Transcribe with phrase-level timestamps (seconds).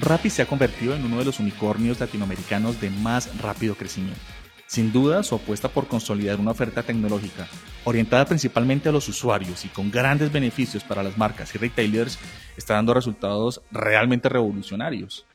[0.00, 4.20] Rappi se ha convertido en uno de los unicornios latinoamericanos de más rápido crecimiento.
[4.68, 7.48] Sin duda, su apuesta por consolidar una oferta tecnológica
[7.82, 12.16] orientada principalmente a los usuarios y con grandes beneficios para las marcas y retailers
[12.56, 15.26] está dando resultados realmente revolucionarios.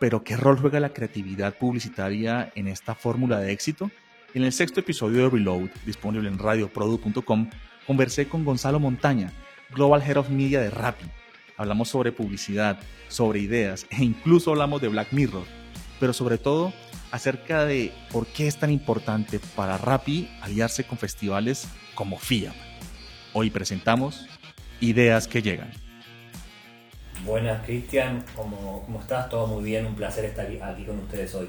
[0.00, 3.92] Pero, ¿qué rol juega la creatividad publicitaria en esta fórmula de éxito?
[4.34, 7.48] En el sexto episodio de Reload, disponible en radioprodu.com,
[7.86, 9.30] conversé con Gonzalo Montaña,
[9.70, 11.06] Global Head of Media de Rappi,
[11.56, 15.44] hablamos sobre publicidad, sobre ideas e incluso hablamos de Black Mirror,
[16.00, 16.72] pero sobre todo
[17.10, 22.54] acerca de por qué es tan importante para Rappi aliarse con festivales como FIAM.
[23.32, 24.26] Hoy presentamos
[24.80, 25.70] Ideas que llegan.
[27.24, 29.30] Buenas, Cristian, ¿Cómo, ¿cómo, estás?
[29.30, 31.46] Todo muy bien, un placer estar aquí con ustedes hoy.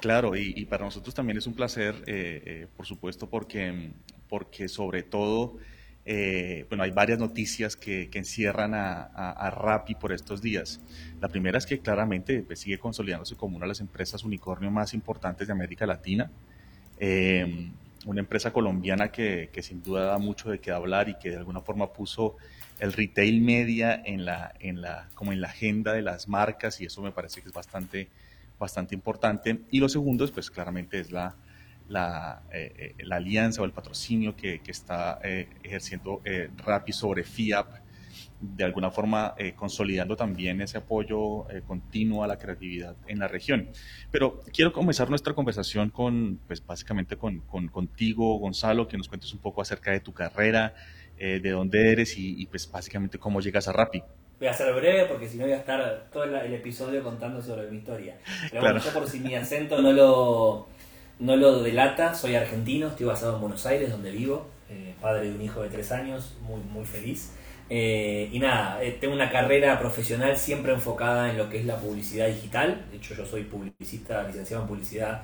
[0.00, 3.92] Claro, y, para nosotros también es un placer, eh, eh, por supuesto, porque,
[4.28, 5.58] porque sobre todo
[6.04, 10.80] eh, bueno, hay varias noticias que, encierran a, a, Rappi por estos días.
[11.20, 14.94] La primera es que claramente pues, sigue consolidándose como una de las empresas unicornio más
[14.94, 16.30] importantes de América Latina.
[16.98, 17.70] Eh,
[18.04, 21.60] una empresa colombiana que, sin duda da mucho de qué hablar y que de alguna
[21.60, 22.36] forma puso
[22.80, 26.86] el retail media en la, en la, como en la agenda de las marcas y
[26.86, 28.08] eso me parece que es bastante,
[28.58, 29.60] bastante importante.
[29.70, 31.36] Y lo segundo, pues claramente es la,
[31.92, 36.22] la, eh, eh, la alianza o el patrocinio que, que está eh, ejerciendo
[36.64, 37.66] Rappi sobre FIAP,
[38.40, 43.68] de alguna forma consolidando también ese apoyo continuo a la creatividad en la región.
[44.10, 49.32] Pero quiero comenzar nuestra conversación con, pues básicamente con, con contigo, Gonzalo, que nos cuentes
[49.32, 50.74] un poco acerca de tu carrera,
[51.16, 54.02] de dónde eres y, pues básicamente cómo llegas a Rappi.
[54.40, 57.70] Voy a ser breve porque si no voy a estar todo el episodio contando sobre
[57.70, 58.16] mi historia.
[58.50, 60.66] Pero bueno, yo por si mi acento no lo,
[61.22, 65.34] no lo delata, soy argentino, estoy basado en Buenos Aires, donde vivo, eh, padre de
[65.36, 67.30] un hijo de tres años, muy, muy feliz.
[67.70, 71.76] Eh, y nada, eh, tengo una carrera profesional siempre enfocada en lo que es la
[71.76, 72.86] publicidad digital.
[72.90, 75.22] De hecho, yo soy publicista, licenciado en publicidad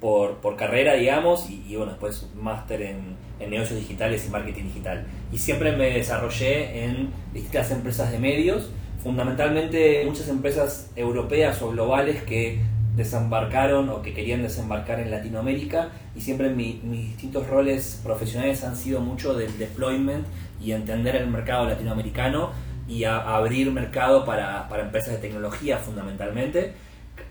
[0.00, 5.06] por, por carrera, digamos, y, bueno, después máster en, en, negocios digitales y marketing digital.
[5.32, 8.68] Y siempre me desarrollé en distintas empresas de medios,
[9.00, 12.58] fundamentalmente muchas empresas europeas o globales que
[12.96, 19.00] desembarcaron o que querían desembarcar en Latinoamérica y siempre mis distintos roles profesionales han sido
[19.00, 20.26] mucho del deployment
[20.60, 22.52] y entender el mercado latinoamericano
[22.88, 26.72] y abrir mercado para, empresas de tecnología fundamentalmente,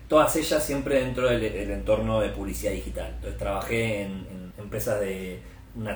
[0.08, 3.12] todas ellas siempre dentro del, entorno de publicidad digital.
[3.16, 5.40] Entonces trabajé en, empresas de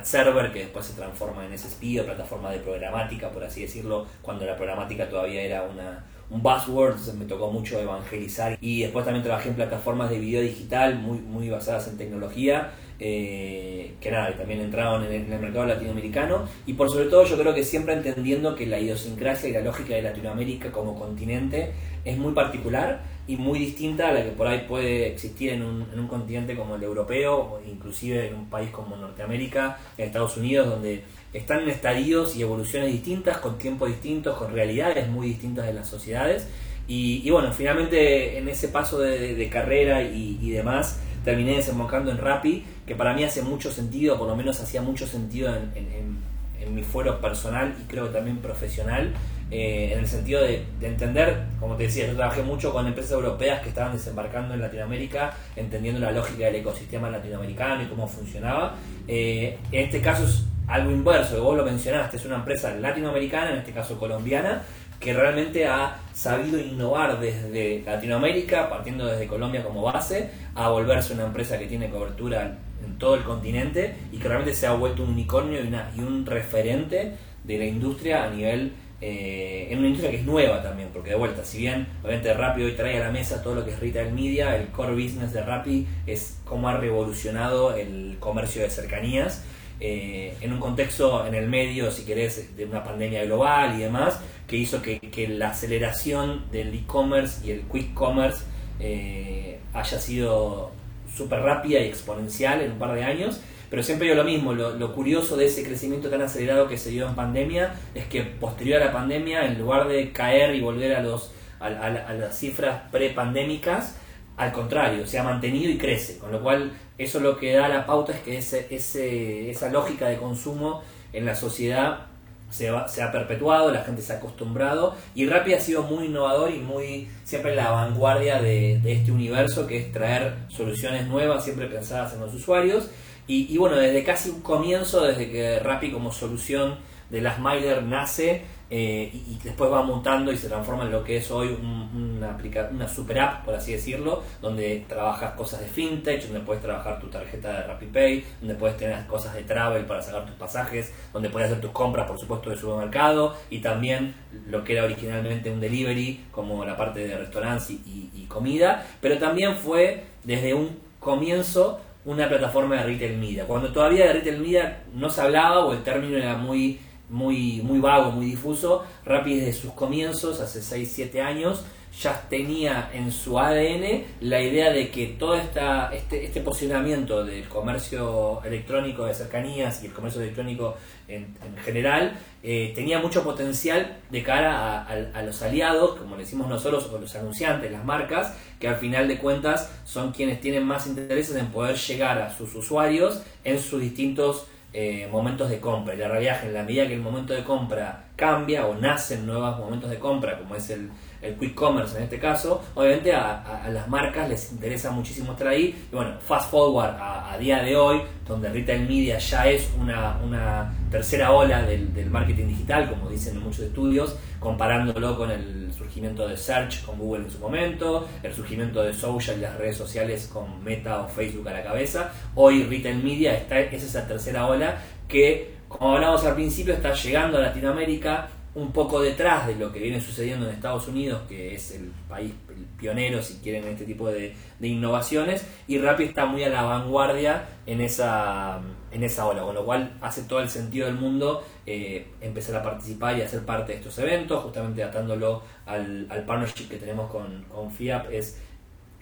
[0.03, 4.45] server que después se transforma en SSP o plataforma de programática, por así decirlo, cuando
[4.45, 8.57] la programática todavía era una, un buzzword, me tocó mucho evangelizar.
[8.61, 12.71] Y después también trabajé en plataformas de video digital muy, muy basadas en tecnología,
[13.01, 16.47] eh, que nada, también entraron en el, mercado latinoamericano.
[16.67, 19.95] Y por sobre todo yo creo que siempre entendiendo que la idiosincrasia y la lógica
[19.95, 21.73] de Latinoamérica como continente
[22.05, 25.87] es muy particular y muy distinta a la que por ahí puede existir en un,
[25.93, 30.37] en un continente como el europeo, o inclusive en un país como Norteamérica, en Estados
[30.37, 31.03] Unidos, donde
[31.33, 35.89] están en estadios y evoluciones distintas, con tiempos distintos, con realidades muy distintas de las
[35.89, 36.47] sociedades.
[36.89, 42.97] Y, bueno, finalmente en ese paso de, carrera y, demás, terminé desembocando en Rappi, que
[42.97, 46.31] para mí hace mucho sentido, por lo menos hacía mucho sentido en,
[46.75, 49.13] mi fuero personal y creo que también profesional,
[49.51, 53.61] eh, en el sentido de, entender, como te decía, yo trabajé mucho con empresas europeas
[53.63, 58.77] que estaban desembarcando en Latinoamérica, entendiendo la lógica del ecosistema latinoamericano y cómo funcionaba.
[59.09, 63.59] Eh, en este caso es algo inverso, vos lo mencionaste, es una empresa latinoamericana, en
[63.59, 64.63] este caso colombiana,
[65.01, 71.25] que realmente ha sabido innovar desde Latinoamérica, partiendo desde Colombia como base, a volverse una
[71.25, 75.11] empresa que tiene cobertura en todo el continente y que realmente se ha vuelto un
[75.11, 77.15] unicornio y, una, y un referente
[77.45, 81.17] de la industria a nivel, eh, en una industria que es nueva también, porque de
[81.17, 84.13] vuelta, si bien obviamente Rappi hoy trae a la mesa todo lo que es retail
[84.13, 89.45] media, el core business de Rappi es cómo ha revolucionado el comercio de cercanías
[89.83, 94.21] eh, en un contexto en el medio, si querés, de una pandemia global y demás,
[94.47, 98.45] que hizo que, la aceleración del e-commerce y el quick commerce
[98.79, 100.73] eh, haya sido
[101.17, 103.41] súper rápida y exponencial en un par de años.
[103.71, 107.09] Pero siempre digo lo mismo, lo, curioso de ese crecimiento tan acelerado que se dio
[107.09, 111.03] en pandemia es que posterior a la pandemia, en lugar de caer y volver a
[111.03, 111.31] los
[111.61, 113.97] a, las cifras pre-pandémicas,
[114.37, 117.87] al contrario, se ha mantenido y crece, con lo cual eso lo que da la
[117.87, 120.83] pauta es que ese, ese, esa lógica de consumo
[121.13, 122.07] en la sociedad
[122.51, 126.51] se, se, ha perpetuado, la gente se ha acostumbrado y Rappi ha sido muy innovador
[126.51, 131.45] y muy siempre en la vanguardia de, de, este universo que es traer soluciones nuevas,
[131.45, 132.89] siempre pensadas en los usuarios.
[133.33, 136.79] Y, bueno, desde casi un comienzo, desde que Rappi como solución
[137.11, 141.19] de las Smiler nace, eh, y, después va mutando y se transforma en lo que
[141.19, 142.37] es hoy una,
[142.73, 147.07] una super app, por así decirlo, donde trabajas cosas de fintech, donde puedes trabajar tu
[147.07, 151.51] tarjeta de RappiPay, donde puedes tener cosas de travel para sacar tus pasajes, donde puedes
[151.51, 154.13] hacer tus compras, por supuesto, de supermercado y también
[154.49, 159.19] lo que era originalmente un delivery, como la parte de restaurantes y, y comida, pero
[159.19, 163.45] también fue desde un comienzo una plataforma de retail media.
[163.47, 166.81] Cuando todavía de retail media no se hablaba o el término era muy
[167.11, 168.85] muy, muy vago, muy difuso.
[169.05, 171.65] Rappi desde sus comienzos, hace 6-7 años,
[172.01, 177.49] ya tenía en su ADN la idea de que todo esta, este, este posicionamiento del
[177.49, 180.77] comercio electrónico de cercanías y el comercio electrónico
[181.17, 186.89] en, general eh, tenía mucho potencial de cara a, los aliados, como le decimos nosotros,
[186.93, 191.37] o los anunciantes, las marcas, que al final de cuentas son quienes tienen más intereses
[191.37, 195.95] en poder llegar a sus usuarios en sus distintos eh, momentos de compra.
[195.95, 199.59] Y la realidad en la medida que el momento de compra cambia o nacen nuevos
[199.59, 200.91] momentos de compra, como es el,
[201.23, 205.87] el quick commerce en este caso, obviamente a, las marcas les interesa muchísimo estar ahí.
[205.91, 210.73] Y bueno, fast forward a, día de hoy, donde retail media ya es una, una
[210.91, 216.37] tercera ola del, marketing digital, como dicen en muchos estudios, comparándolo con el surgimiento de
[216.37, 220.63] Search con Google en su momento, el surgimiento de social y las redes sociales con
[220.65, 222.13] Meta o Facebook a la cabeza.
[222.35, 224.79] Hoy retail media está, es esa tercera ola
[225.09, 229.79] que, como hablábamos al principio, está llegando a Latinoamérica un poco detrás de lo que
[229.79, 232.33] viene sucediendo en Estados Unidos, que es el país
[232.79, 237.45] pionero, si quieren, en este tipo de, innovaciones, y Rappi está muy a la vanguardia
[237.67, 238.61] en esa,
[238.91, 242.63] en esa ola, con lo cual hace todo el sentido del mundo eh, empezar a
[242.63, 247.09] participar y a ser parte de estos eventos, justamente atándolo al, al partnership que tenemos
[247.09, 248.41] con, con FIAP, es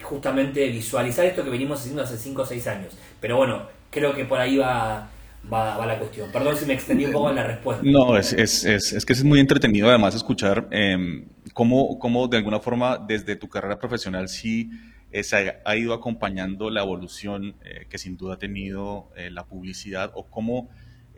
[0.03, 2.93] justamente visualizar esto que venimos haciendo hace 5 o 6 años.
[3.19, 5.09] Pero bueno, creo que por ahí va
[5.51, 6.31] va, la cuestión.
[6.31, 7.83] Perdón si me extendí un poco en la respuesta.
[7.85, 12.37] No, es, es, es, es que es muy entretenido además escuchar eh, cómo, cómo, de
[12.37, 14.69] alguna forma desde tu carrera profesional sí
[15.11, 19.45] eh, se ha, ido acompañando la evolución eh, que sin duda ha tenido eh, la
[19.45, 20.69] publicidad o cómo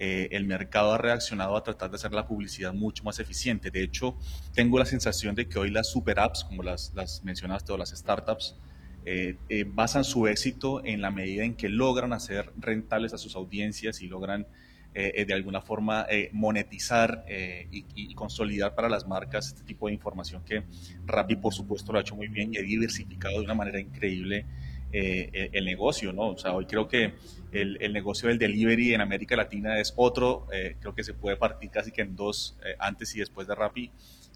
[0.04, 3.70] el mercado ha reaccionado a tratar de hacer la publicidad mucho más eficiente.
[3.70, 4.18] De hecho,
[4.52, 7.92] tengo la sensación de que hoy las super apps, como las, las mencionaste, o las
[7.92, 8.56] startups,
[9.04, 13.36] eh, eh, basan su éxito en la medida en que logran hacer rentables a sus
[13.36, 14.46] audiencias y logran
[14.94, 17.26] eh, de alguna forma monetizar
[17.72, 20.64] y, consolidar para las marcas este tipo de información que
[21.06, 24.46] Rappi por supuesto lo ha hecho muy bien y ha diversificado de una manera increíble
[24.92, 26.32] el, negocio, ¿no?
[26.32, 27.14] O sea, hoy creo que
[27.54, 30.48] el, el, negocio del delivery en América Latina es otro,
[30.82, 33.90] creo que se puede partir casi que en dos, antes y después de Rappi,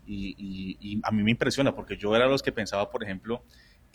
[0.07, 3.43] y, y, a mí me impresiona porque yo era los que pensaba, por ejemplo,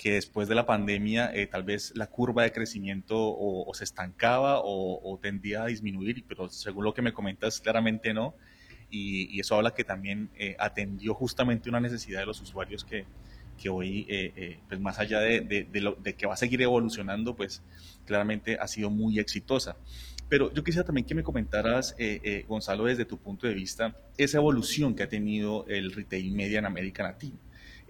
[0.00, 4.62] que después de la pandemia eh, tal vez la curva de crecimiento o, se estancaba
[4.64, 8.34] o, tendía a disminuir, pero según lo que me comentas, claramente no.
[8.88, 13.04] Y, eso habla que también eh, atendió justamente una necesidad de los usuarios que,
[13.58, 17.62] que hoy, eh, pues más allá de, de, lo, que va a seguir evolucionando, pues
[18.06, 19.76] claramente ha sido muy exitosa.
[20.30, 21.94] Pero yo quisiera también que me comentaras,
[22.48, 26.64] Gonzalo, desde tu punto de vista, esa evolución que ha tenido el retail media en
[26.64, 27.36] América Latina.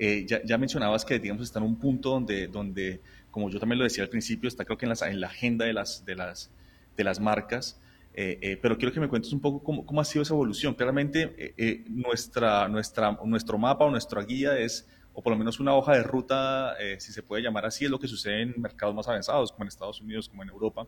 [0.03, 3.85] Eh, ya, mencionabas que, digamos, está en un punto donde, donde, como yo también lo
[3.85, 6.51] decía al principio, está creo que en, en la agenda de las, de las,
[6.97, 7.79] de las marcas,
[8.15, 10.73] eh, eh, pero quiero que me cuentes un poco cómo, cómo ha sido esa evolución.
[10.73, 11.55] Claramente,
[11.91, 16.03] nuestra, nuestra, nuestro mapa o nuestra guía es, o por lo menos una hoja de
[16.03, 19.65] ruta, si se puede llamar así, es lo que sucede en mercados más avanzados, como
[19.65, 20.87] en Estados Unidos, como en Europa,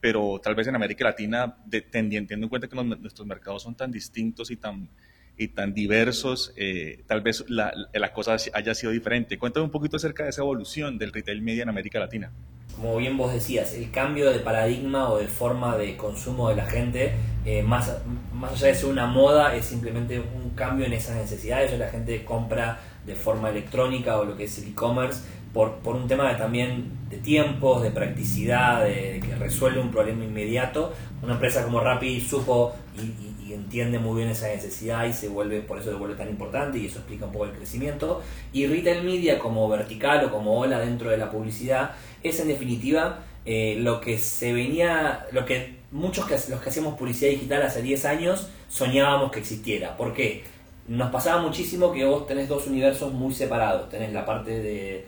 [0.00, 1.56] pero tal vez en América Latina,
[1.90, 4.88] teniendo en cuenta que nuestros mercados son tan distintos y tan
[5.36, 9.38] y tan diversos, eh, tal vez la, la, cosa haya sido diferente.
[9.38, 12.30] Cuéntame un poquito acerca de esa evolución del retail media en América Latina.
[12.76, 16.66] Como bien vos decías, el cambio de paradigma o de forma de consumo de la
[16.66, 17.12] gente,
[17.44, 17.98] eh, más,
[18.32, 21.76] más allá de ser una moda, es simplemente un cambio en esas necesidades.
[21.78, 25.22] La gente compra de forma electrónica o lo que es el e-commerce
[25.52, 30.24] por, por, un tema de, también de tiempos, de practicidad, de, que resuelve un problema
[30.24, 30.92] inmediato.
[31.22, 33.23] Una empresa como Rappi supo y
[33.54, 36.86] entiende muy bien esa necesidad y se vuelve, por eso se vuelve tan importante y
[36.86, 38.22] eso explica un poco el crecimiento.
[38.52, 41.92] Y retail media como vertical o como ola dentro de la publicidad
[42.22, 47.30] es en definitiva eh, lo que se venía, lo que muchos los que hacíamos publicidad
[47.30, 49.96] digital hace 10 años soñábamos que existiera.
[49.96, 50.44] ¿Por qué?
[50.86, 53.88] nos pasaba muchísimo que vos tenés dos universos muy separados.
[53.88, 55.06] Tenés la parte de,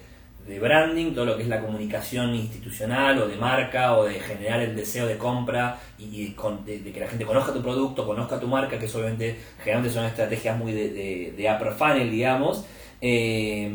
[0.61, 4.77] branding, todo lo que es la comunicación institucional o de marca o de generar el
[4.77, 6.35] deseo de compra y,
[6.65, 10.57] de, que la gente conozca tu producto, conozca tu marca, que obviamente generalmente son estrategias
[10.57, 12.65] muy de, de, funnel, digamos.
[13.01, 13.71] Eh,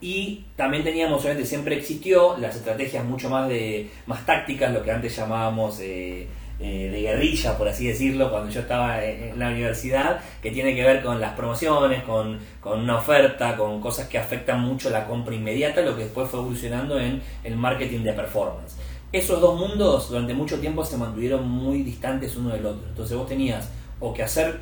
[0.00, 4.90] y también teníamos, obviamente siempre existió las estrategias mucho más de más tácticas, lo que
[4.90, 6.26] antes llamábamos eh,
[6.64, 10.84] eh, de guerrilla, por así decirlo, cuando yo estaba en la universidad, que tiene que
[10.84, 15.80] ver con las promociones, con, una oferta, con cosas que afectan mucho la compra inmediata,
[15.80, 18.76] lo que después fue evolucionando en el marketing de performance.
[19.10, 22.86] Esos dos mundos durante mucho tiempo se mantuvieron muy distantes uno del otro.
[22.88, 24.60] Entonces vos tenías o que hacer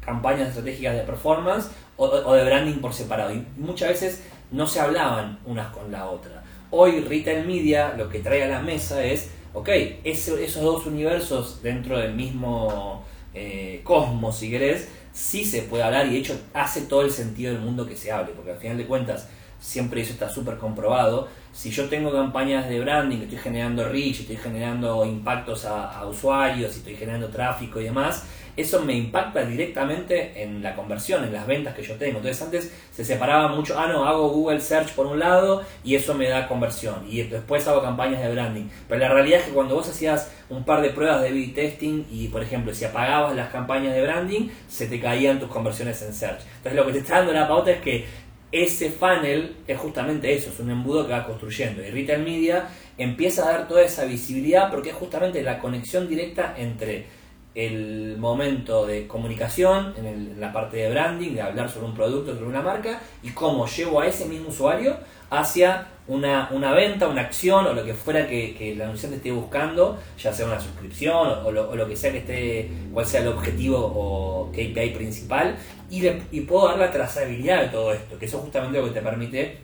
[0.00, 1.68] campañas estratégicas de performance
[1.98, 3.30] o, o de branding por separado.
[3.30, 6.42] Y muchas veces no se hablaban unas con la otra.
[6.70, 9.68] Hoy Retail Media lo que trae a la mesa es ok,
[10.04, 13.04] esos dos universos dentro del mismo
[13.34, 17.52] eh, cosmos, si querés, sí se puede hablar y de hecho hace todo el sentido
[17.52, 19.28] del mundo que se hable, porque al final de cuentas,
[19.60, 24.36] siempre eso está súper comprobado, si yo tengo campañas de branding, estoy generando reach, estoy
[24.36, 28.24] generando impactos a, a usuarios, estoy generando tráfico y demás,
[28.56, 32.18] eso me impacta directamente en la conversión, en las ventas que yo tengo.
[32.18, 36.14] Entonces antes se separaba mucho, ah, no, hago Google Search por un lado y eso
[36.14, 37.04] me da conversión.
[37.08, 38.64] Y después hago campañas de branding.
[38.88, 42.04] Pero la realidad es que cuando vos hacías un par de pruebas de A-B testing
[42.10, 46.12] y, por ejemplo, si apagabas las campañas de branding, se te caían tus conversiones en
[46.12, 46.42] Search.
[46.58, 48.04] Entonces lo que te está dando la pauta es que
[48.52, 51.82] ese funnel es justamente eso, es un embudo que va construyendo.
[51.82, 52.68] Y Retail Media
[52.98, 57.06] empieza a dar toda esa visibilidad porque es justamente la conexión directa entre
[57.54, 62.46] el momento de comunicación, en, la parte de branding, de hablar sobre un producto, sobre
[62.46, 64.96] una marca, y cómo llevo a ese mismo usuario
[65.30, 69.98] hacia una, una venta, una acción o lo que fuera que, el anunciante esté buscando,
[70.18, 74.50] ya sea una suscripción o, lo, que sea que esté, cual sea el objetivo o
[74.50, 75.56] KPI principal,
[75.90, 78.92] y, y puedo dar la trazabilidad de todo esto, que eso es justamente lo que
[78.92, 79.58] te permite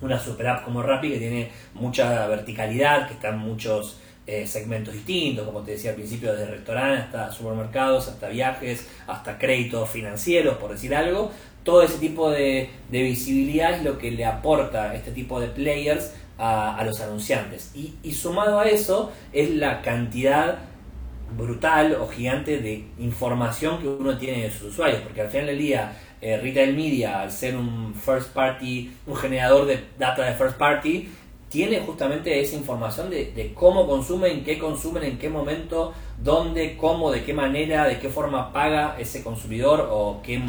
[0.00, 3.98] una super app como Rappi que tiene mucha verticalidad, que están muchos
[4.30, 9.38] eh, segmentos distintos, como te decía al principio, desde restaurantes hasta supermercados, hasta viajes, hasta
[9.38, 11.30] créditos financieros, por decir algo.
[11.62, 16.82] Todo ese tipo de, visibilidad es lo que le aporta este tipo de players a,
[16.84, 17.72] los anunciantes.
[17.74, 20.58] Y, sumado a eso es la cantidad
[21.34, 25.58] brutal o gigante de información que uno tiene de sus usuarios, porque al final del
[25.58, 30.58] día eh, Retail Media, al ser un first party, un generador de data de first
[30.58, 31.08] party,
[31.48, 37.24] tiene justamente esa información de, cómo consumen, qué consumen, en qué momento, dónde, cómo, de
[37.24, 40.42] qué manera, de qué forma paga ese consumidor o qué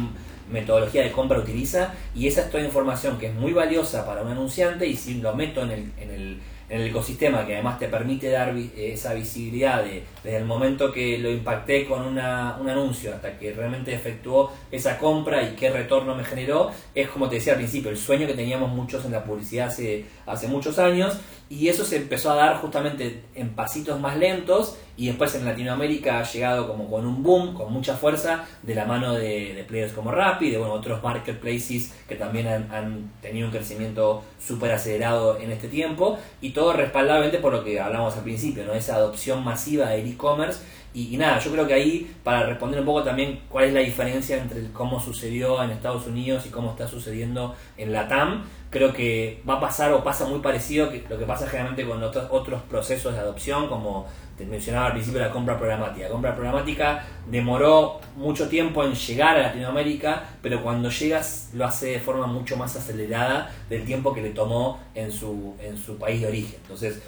[0.50, 1.94] metodología de compra utiliza.
[2.14, 5.34] Y esa es toda información que es muy valiosa para un anunciante y si lo
[5.34, 9.82] meto en el, en el en el ecosistema que además te permite dar esa visibilidad
[9.82, 14.52] de, desde el momento que lo impacté con una, un anuncio hasta que realmente efectuó
[14.70, 18.26] esa compra y qué retorno me generó, es como te decía al principio, el sueño
[18.28, 21.18] que teníamos muchos en la publicidad hace, hace muchos años
[21.50, 26.20] y eso se empezó a dar justamente en pasitos más lentos y después en Latinoamérica
[26.20, 30.12] ha llegado como con un boom, con mucha fuerza, de la mano de, players como
[30.12, 35.66] Rappi, de bueno, otros marketplaces que también han, tenido un crecimiento súper acelerado en este
[35.66, 38.72] tiempo y todo respaldablemente por lo que hablamos al principio, ¿no?
[38.72, 40.60] esa adopción masiva del e-commerce
[40.92, 44.36] y, nada, yo creo que ahí, para responder un poco también cuál es la diferencia
[44.36, 49.40] entre cómo sucedió en Estados Unidos y cómo está sucediendo en la TAM, creo que
[49.48, 52.62] va a pasar o pasa muy parecido que lo que pasa generalmente con otros, otros
[52.62, 54.06] procesos de adopción, como
[54.36, 56.06] te mencionaba al principio la compra programática.
[56.06, 61.88] La compra programática demoró mucho tiempo en llegar a Latinoamérica, pero cuando llegas lo hace
[61.88, 66.22] de forma mucho más acelerada del tiempo que le tomó en su, en su país
[66.22, 66.58] de origen.
[66.62, 67.02] Entonces,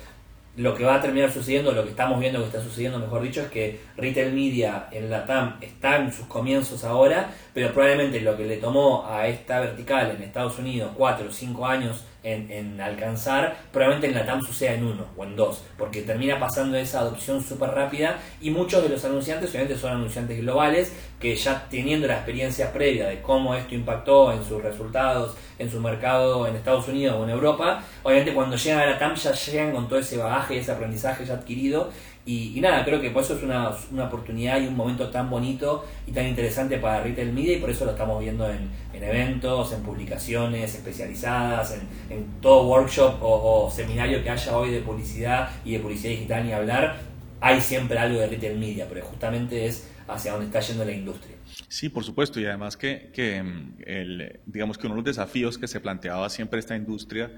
[0.57, 3.41] lo que va a terminar sucediendo, lo que estamos viendo que está sucediendo, mejor dicho,
[3.41, 8.37] es que Retail Media en la TAM está en sus comienzos ahora, pero probablemente lo
[8.37, 13.57] que le tomó a esta vertical en Estados Unidos 4 o 5 años en, alcanzar,
[13.73, 17.43] probablemente en la TAM suceda en uno o en dos, porque termina pasando esa adopción
[17.43, 22.15] súper rápida y muchos de los anunciantes obviamente son anunciantes globales que ya teniendo la
[22.15, 27.17] experiencia previa de cómo esto impactó en sus resultados, en su mercado en Estados Unidos
[27.19, 30.55] o en Europa, obviamente cuando llegan a la TAM ya llegan con todo ese bagaje
[30.55, 31.91] y ese aprendizaje ya adquirido
[32.25, 35.85] y, nada, creo que por eso es una, una, oportunidad y un momento tan bonito
[36.07, 39.73] y tan interesante para Retail Media y por eso lo estamos viendo en, en eventos,
[39.73, 45.73] en publicaciones especializadas, en, en todo workshop o, seminario que haya hoy de publicidad y
[45.73, 47.01] de publicidad digital ni hablar,
[47.41, 51.35] hay siempre algo de Retail Media, pero justamente es hacia donde está yendo la industria.
[51.69, 53.43] Sí, por supuesto, y además que, que
[53.85, 57.33] el, digamos que uno de los desafíos que se planteaba siempre esta industria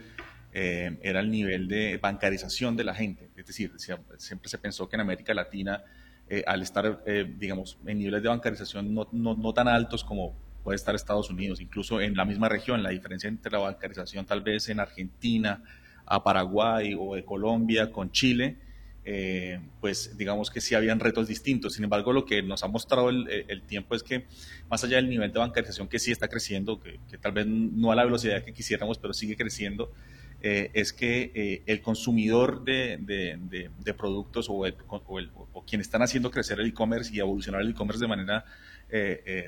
[0.57, 3.29] eh, era el nivel de bancarización de la gente.
[3.37, 5.83] Es decir, siempre se pensó que en América Latina,
[6.29, 10.95] eh, al estar, eh, digamos, en niveles de bancarización no, tan altos como puede estar
[10.95, 14.81] Estados Unidos, incluso en la misma región, la diferencia entre la bancarización tal vez en
[14.81, 15.63] Argentina,
[16.07, 18.57] a Paraguay o de Colombia con Chile,
[19.07, 21.75] eh, pues digamos que sí habían retos distintos.
[21.75, 24.25] Sin embargo, lo que nos ha mostrado el, tiempo es que
[24.71, 27.95] más allá del nivel de bancarización que sí está creciendo, que, tal vez no a
[27.95, 29.93] la velocidad que quisiéramos, pero sigue creciendo,
[30.47, 36.61] eh, es que eh, el consumidor de, de, productos o, o, quienes están haciendo crecer
[36.61, 38.45] el e-commerce y evolucionar el e-commerce de manera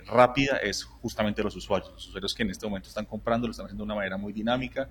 [0.07, 3.67] rápida es justamente los usuarios, los usuarios que en este momento están comprando, lo están
[3.67, 4.89] haciendo de una manera muy dinámica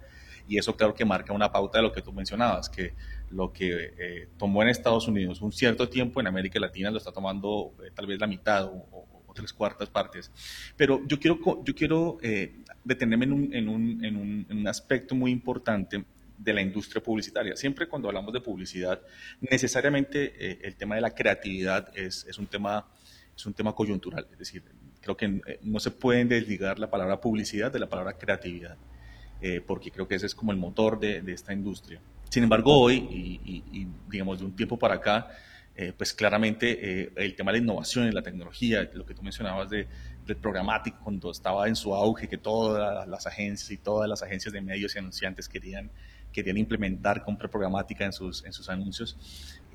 [0.48, 2.94] y eso claro que marca una pauta de lo que tú mencionabas, que
[3.32, 7.12] lo que eh, tomó en Estados Unidos un cierto tiempo, en América Latina lo está
[7.12, 10.32] tomando eh, tal vez la mitad o, tres cuartas partes.
[10.76, 14.68] Pero yo quiero, yo quiero eh, detenerme en un, en, un, en, un, en un
[14.68, 16.04] aspecto muy importante
[16.38, 17.56] de la industria publicitaria.
[17.56, 19.00] Siempre cuando hablamos de publicidad,
[19.42, 22.88] necesariamente el tema de la creatividad es, es, un tema,
[23.36, 24.28] es un tema coyuntural.
[24.32, 24.64] Es decir,
[25.02, 28.76] creo que no se pueden desligar la palabra publicidad de la palabra creatividad.
[29.42, 32.00] Eh, porque creo que ese es como el motor de, esta industria.
[32.30, 35.30] Sin embargo, hoy, y, digamos de un tiempo para acá,
[35.76, 39.22] eh, pues claramente eh, el tema de la innovación y la tecnología, lo que tú
[39.24, 39.88] mencionabas de,
[40.26, 44.54] del programático, cuando estaba en su auge, que todas las agencias y todas las agencias
[44.54, 45.92] de medios y anunciantes querían,
[46.32, 49.18] querían implementar compra programática en sus, en sus anuncios.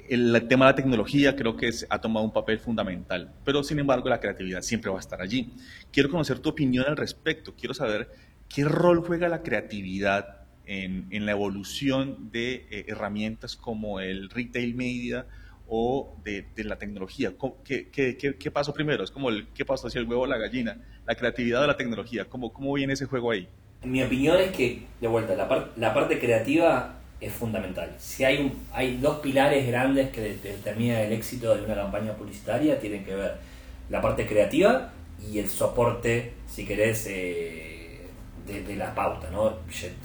[0.09, 4.09] El, tema de la tecnología creo que ha tomado un papel fundamental, pero sin embargo
[4.09, 5.53] la creatividad siempre va a estar allí.
[5.93, 8.09] Quiero conocer tu opinión al respecto, quiero saber
[8.51, 15.27] ¿Qué rol juega la creatividad en, la evolución de eh, herramientas como el retail media
[15.71, 17.33] o de, la tecnología?
[17.65, 19.05] ¿Qué, pasó primero?
[19.05, 21.77] Es como el qué pasó hacia el huevo o la gallina, la creatividad o la
[21.77, 22.27] tecnología.
[22.27, 23.49] ¿Cómo, cómo viene ese juego ahí?
[23.85, 27.95] Mi opinión es que, de vuelta, la, la parte creativa es fundamental.
[27.99, 33.05] Si hay, hay dos pilares grandes que determinan el éxito de una campaña publicitaria, tienen
[33.05, 33.37] que ver
[33.89, 34.93] la parte creativa
[35.31, 37.70] y el soporte, si querés, eh,
[38.47, 39.59] de, la pauta, ¿no?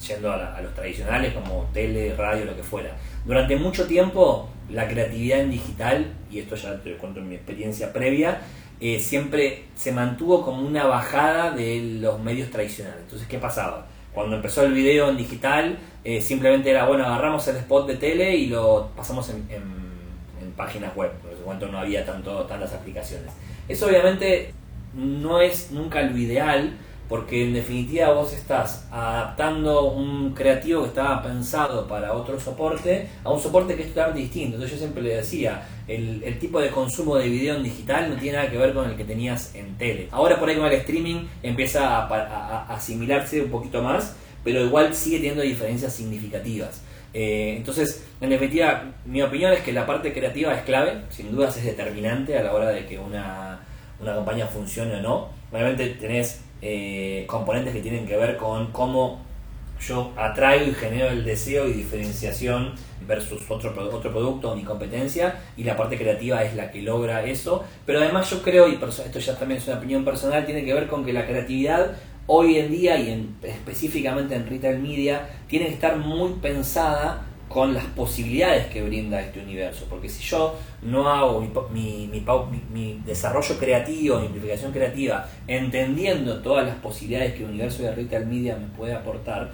[0.08, 2.96] yendo a, los tradicionales como tele, radio, lo que fuera.
[3.26, 7.94] Durante mucho tiempo la creatividad en digital, y esto ya te cuento en mi experiencia
[7.94, 8.42] previa,
[8.80, 13.02] eh, siempre se mantuvo como una bajada de los medios tradicionales.
[13.04, 13.88] Entonces, ¿qué pasaba?
[14.14, 18.36] Cuando empezó el video en digital, eh, simplemente era, bueno, agarramos el spot de tele
[18.36, 19.76] y lo pasamos en,
[20.56, 23.30] páginas web, por momento no había tanto, tantas aplicaciones.
[23.68, 24.54] Eso obviamente
[24.94, 31.22] no es nunca lo ideal, porque en definitiva vos estás adaptando un creativo que estaba
[31.22, 34.56] pensado para otro soporte a un soporte que es totalmente distinto.
[34.56, 38.38] Entonces yo siempre le decía, el, tipo de consumo de video en digital no tiene
[38.38, 40.08] nada que ver con el que tenías en tele.
[40.12, 45.18] Ahora por ahí con el streaming empieza a, asimilarse un poquito más, pero igual sigue
[45.18, 46.82] teniendo diferencias significativas.
[47.14, 51.56] Eh, entonces, en definitiva, mi opinión es que la parte creativa es clave, sin dudas
[51.56, 53.60] es determinante a la hora de que una,
[54.02, 55.30] una campaña funcione o no.
[55.52, 59.20] Obviamente tenés eh, componentes que tienen que ver con cómo
[59.80, 62.74] yo atraigo y genero el deseo y diferenciación
[63.08, 67.24] versus otro, otro producto o mi competencia y la parte creativa es la que logra
[67.24, 67.64] eso.
[67.86, 70.88] Pero además yo creo, y esto ya también es una opinión personal, tiene que ver
[70.88, 75.74] con que la creatividad hoy en día y en, específicamente en retail media tiene que
[75.74, 79.86] estar muy pensada con las posibilidades que brinda este universo.
[79.90, 82.24] Porque si yo no hago mi, mi,
[82.74, 88.26] mi, desarrollo creativo, mi implicación creativa, entendiendo todas las posibilidades que el universo de retail
[88.26, 89.52] media me puede aportar,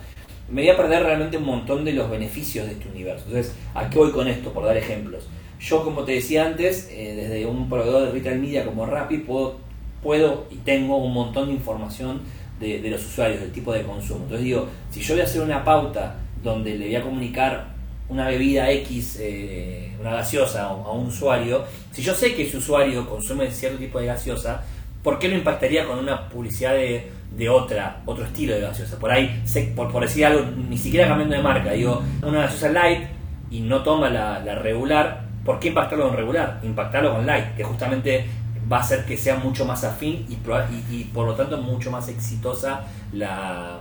[0.49, 3.25] me voy a perder realmente un montón de los beneficios de este universo.
[3.27, 4.51] Entonces, ¿a qué voy con esto?
[4.51, 5.27] Por dar ejemplos.
[5.60, 9.58] Yo, como te decía antes, eh, desde un proveedor de retail media como Rappi, puedo,
[10.01, 12.21] puedo y tengo un montón de información
[12.60, 14.21] de, de los usuarios, del tipo de consumo.
[14.23, 17.70] Entonces digo, si yo voy a hacer una pauta donde le voy a comunicar
[18.12, 23.08] una bebida X, eh, una gaseosa a un usuario, si yo sé que ese usuario
[23.10, 24.63] consume cierto tipo de gaseosa,
[25.02, 29.00] ¿por qué lo impactaría con una publicidad de, de otra, otro estilo de gaseosa?
[29.00, 29.41] Por ahí,
[29.76, 33.08] por, por decir algo, ni siquiera cambiando de marca, digo, una gaseosa light
[33.50, 36.60] y no toma la, regular, ¿por qué impactarlo con regular?
[36.63, 38.26] Impactarlo con light, que justamente
[38.69, 40.34] va a hacer que sea mucho más afín y,
[40.93, 42.82] y por lo tanto mucho más exitosa
[43.13, 43.80] la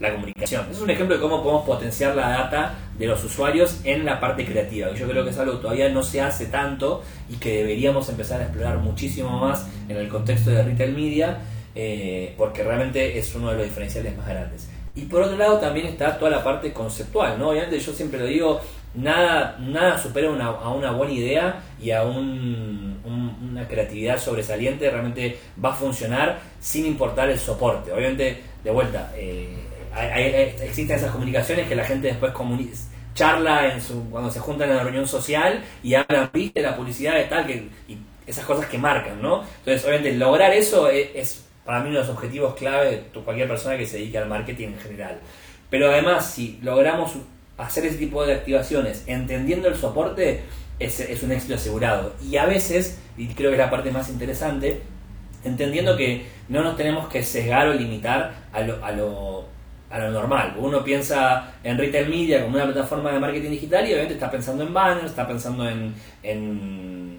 [0.00, 0.66] la comunicación.
[0.70, 4.44] Es un ejemplo de cómo podemos potenciar la data de los usuarios en la parte
[4.44, 8.08] creativa, yo creo que es algo que todavía no se hace tanto y que deberíamos
[8.08, 11.38] empezar a explorar muchísimo más en el contexto de retail media,
[11.74, 14.68] eh, porque realmente es uno de los diferenciales más grandes.
[14.94, 17.50] Y por otro lado también está toda la parte conceptual, ¿no?
[17.50, 18.60] Obviamente yo siempre lo digo,
[18.94, 25.74] nada, nada supera a una buena idea y a una creatividad sobresaliente, realmente va a
[25.74, 27.92] funcionar sin importar el soporte.
[27.92, 29.66] Obviamente, de vuelta, eh,
[30.62, 32.32] existen esas comunicaciones que la gente después
[33.14, 37.14] charla en su, cuando se juntan en la reunión social y hablan, viste, la publicidad
[37.14, 39.42] de tal, que, y esas cosas que marcan, ¿no?
[39.58, 43.76] Entonces, obviamente, lograr eso es, para mí uno de los objetivos clave de cualquier persona
[43.76, 45.18] que se dedique al marketing en general.
[45.70, 47.12] Pero además, si logramos
[47.56, 50.42] hacer ese tipo de activaciones entendiendo el soporte,
[50.78, 52.14] es, es un éxito asegurado.
[52.22, 54.82] Y a veces, y creo que es la parte más interesante,
[55.42, 59.46] entendiendo que no nos tenemos que sesgar o limitar a lo, a lo,
[59.90, 60.54] a lo normal.
[60.58, 64.64] Uno piensa en retail media como una plataforma de marketing digital y obviamente está pensando
[64.64, 67.16] en banners, está pensando en, en,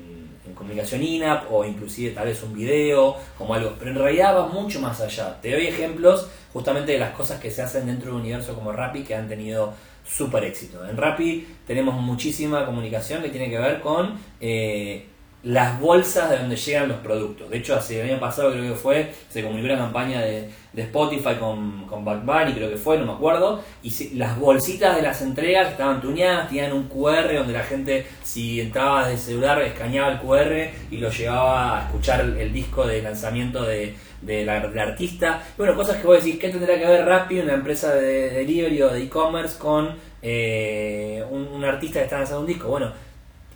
[0.55, 4.81] comunicación in-app o inclusive tal vez un video como algo, pero en realidad va mucho
[4.81, 5.39] más allá.
[5.39, 8.71] Te doy ejemplos justamente de las cosas que se hacen dentro de un universo como
[8.71, 10.83] Rappi que han tenido súper éxito.
[10.87, 15.05] En Rappi tenemos muchísima comunicación que tiene que ver con eh,
[15.47, 17.49] las bolsas de donde llegan los productos.
[17.49, 21.33] De hecho, hace el año pasado creo que fue, se comunicó una campaña de, Spotify
[21.39, 25.23] con, con Back Bunny, creo que fue, no me acuerdo, y las bolsitas de las
[25.23, 30.19] entregas estaban tuneadas, tenían un QR donde la gente, si entraba desde celular, escaneaba el
[30.19, 35.41] QR y lo llevaba a escuchar el, disco de lanzamiento de, de la, artista.
[35.57, 38.89] Bueno, cosas que vos decís, ¿qué tendrá que ver Rappi, una empresa de delivery o
[38.89, 42.67] de e-commerce, con eh, un, un artista que está lanzando un disco?
[42.67, 42.91] Bueno,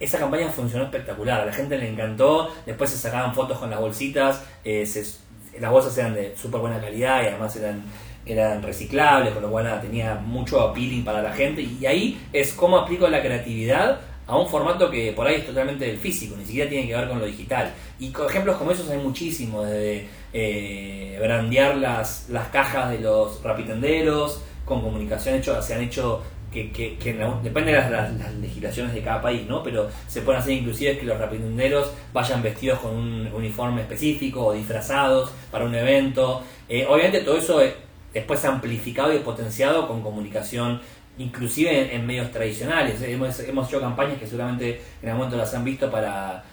[0.01, 3.79] esa campaña funcionó espectacular, a la gente le encantó, después se sacaban fotos con las
[3.79, 4.83] bolsitas, eh,
[5.59, 7.83] las bolsas eran de súper buena calidad y además eran,
[8.25, 11.61] eran reciclables, con lo cual tenía mucho appealing para la gente.
[11.61, 15.85] Y ahí es cómo aplico la creatividad a un formato que por ahí es totalmente
[15.85, 17.71] del físico, ni siquiera tiene que ver con lo digital.
[17.99, 24.41] Y ejemplos como esos hay muchísimos, desde eh, brandear las, las cajas de los rapitenderos,
[24.65, 29.21] con comunicación hecho, se han hecho que, que, que depende de las, legislaciones de cada
[29.21, 29.63] país, ¿no?
[29.63, 34.53] Pero se pueden hacer inclusive que los rapinderos vayan vestidos con un uniforme específico o
[34.53, 36.43] disfrazados para un evento.
[36.67, 37.73] Eh, obviamente todo eso es,
[38.13, 40.81] después amplificado y potenciado con comunicación
[41.17, 43.01] inclusive en, medios tradicionales.
[43.01, 46.43] Hemos, hemos, hecho campañas que seguramente en algún momento las han visto para,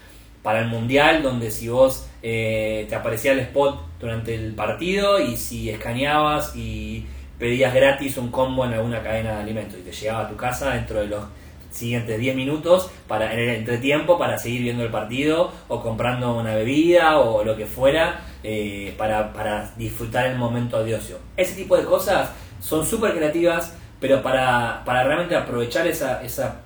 [0.43, 5.37] para el Mundial, donde si vos eh, te aparecía el spot durante el partido y
[5.37, 7.07] si escaneabas y
[7.39, 10.75] pedías gratis un combo en alguna cadena de alimentos y te llegaba a tu casa
[10.75, 11.25] dentro de los
[11.71, 16.55] siguientes 10 minutos para en el entretiempo para seguir viendo el partido o comprando una
[16.55, 21.19] bebida o lo que fuera eh, para, para, disfrutar el momento de ocio.
[21.37, 26.63] Ese tipo de cosas son súper creativas, pero para, para realmente aprovechar esa, esa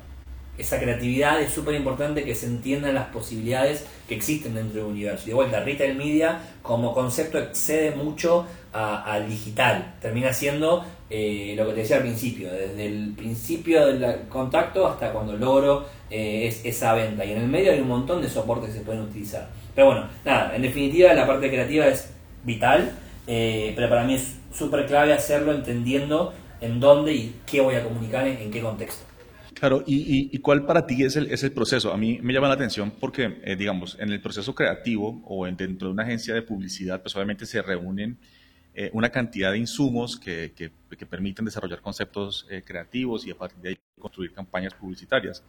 [0.58, 5.24] esa creatividad es súper importante que se entiendan las posibilidades que existen dentro del universo.
[5.24, 9.94] Y de vuelta, retail media como concepto excede mucho al digital.
[10.00, 15.12] Termina siendo eh, lo que te decía al principio, desde el principio del contacto hasta
[15.12, 17.24] cuando logro eh, esa venta.
[17.24, 19.48] Y en el medio hay un montón de soportes que se pueden utilizar.
[19.74, 22.10] Pero bueno, nada, en definitiva la parte creativa es
[22.44, 22.92] vital,
[23.26, 27.82] eh, pero para mí es súper clave hacerlo entendiendo en dónde y qué voy a
[27.82, 29.11] comunicar, en qué contexto.
[29.62, 31.92] Claro, ¿y, cuál para ti es el, es el, proceso?
[31.92, 35.86] A mí me llama la atención porque, eh, digamos, en el proceso creativo o dentro
[35.86, 38.18] de una agencia de publicidad, pues obviamente se reúnen
[38.74, 43.60] eh, una cantidad de insumos que, que, permiten desarrollar conceptos eh, creativos y a partir
[43.60, 45.44] de ahí construir campañas publicitarias.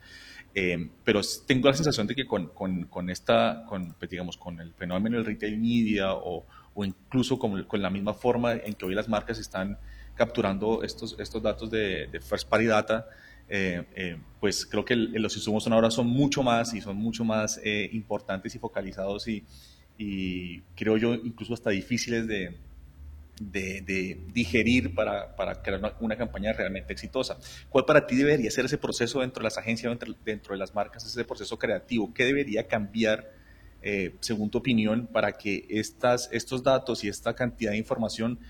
[1.02, 4.74] pero tengo la sensación de que con, con, con esta, con, pues, digamos, con el
[4.74, 8.94] fenómeno del retail media o, o incluso con, con, la misma forma en que hoy
[8.94, 9.76] las marcas están
[10.14, 13.08] capturando estos, estos datos de, de first party data,
[13.48, 17.60] eh, eh, pues creo que los insumos ahora son mucho más y son mucho más
[17.62, 19.44] eh, importantes y focalizados y,
[20.74, 22.56] creo yo incluso hasta difíciles de,
[24.32, 27.38] digerir para, crear una, campaña realmente exitosa.
[27.68, 30.74] ¿Cuál para ti debería ser ese proceso dentro de las agencias, dentro, dentro de las
[30.74, 32.12] marcas, ese proceso creativo?
[32.12, 33.30] ¿Qué debería cambiar,
[34.20, 38.40] según tu opinión, para que estos datos y esta cantidad de información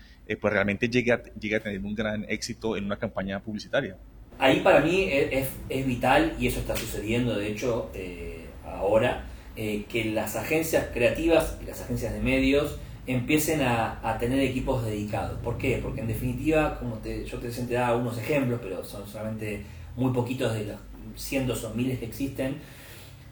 [0.41, 3.97] pues realmente llegue a, llegue a tener un gran éxito en una campaña publicitaria?
[4.39, 9.85] Ahí para mí es, es, vital, y eso está sucediendo de hecho eh, ahora, eh,
[9.89, 15.39] que las agencias creativas y las agencias de medios empiecen a, a, tener equipos dedicados.
[15.41, 15.79] ¿Por qué?
[15.81, 19.63] Porque en definitiva, como te, yo te, te daba unos ejemplos, pero son solamente
[19.95, 20.79] muy poquitos de los
[21.15, 22.57] cientos o miles que existen,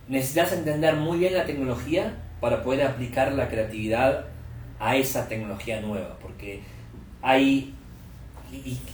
[0.07, 4.25] necesitas entender muy bien la tecnología para poder aplicar la creatividad
[4.79, 6.61] a esa tecnología nueva, porque
[7.21, 7.73] hay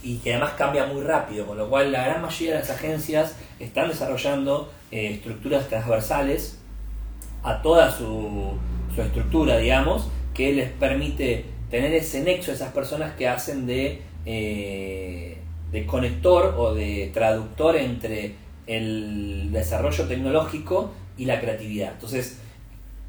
[0.03, 3.35] y, que además cambia muy rápido, con lo cual la gran mayoría de las agencias
[3.59, 6.59] están desarrollando eh, estructuras transversales
[7.43, 8.57] a toda su,
[8.95, 15.37] su, estructura, digamos, que les permite tener ese nexo, esas personas que hacen de, eh,
[15.71, 18.35] de conector o de traductor entre
[18.67, 21.93] el desarrollo tecnológico y la creatividad.
[21.93, 22.39] Entonces,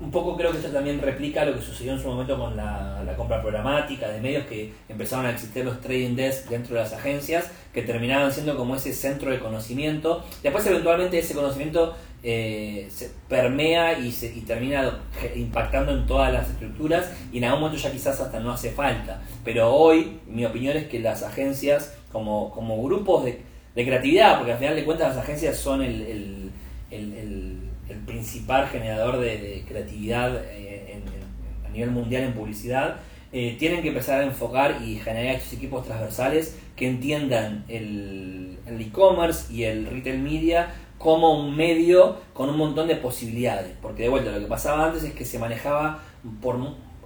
[0.00, 2.96] un poco creo que esto también replica lo que sucedió en su momento con la,
[3.16, 7.50] compra programática de medios que empezaron a existir los trading desks dentro de las agencias
[7.74, 10.24] que terminaban siendo como ese centro de conocimiento.
[10.42, 15.00] Después eventualmente ese conocimiento eh, se permea y, se, y termina
[15.34, 19.20] impactando en todas las estructuras y en algún momento ya quizás hasta no hace falta.
[19.44, 23.42] Pero hoy mi opinión es que las agencias como, como grupos de,
[23.74, 26.50] creatividad, porque al final de cuentas las agencias son el,
[27.98, 31.00] principal generador de, creatividad eh,
[31.66, 32.96] a nivel mundial en publicidad,
[33.32, 39.52] eh, tienen que empezar a enfocar y generar estos equipos transversales que entiendan el e-commerce
[39.52, 43.72] y el retail media como un medio con un montón de posibilidades.
[43.80, 46.02] Porque de vuelta, lo que pasaba antes es que se manejaba
[46.42, 46.58] por